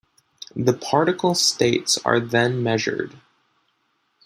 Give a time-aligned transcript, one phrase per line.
[0.55, 3.19] The particle states are then measured.